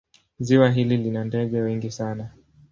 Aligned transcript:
Ziwa 0.39 0.69
hili 0.69 0.97
lina 0.97 1.23
ndege 1.23 1.61
wengi 1.61 1.91
sana. 1.91 2.29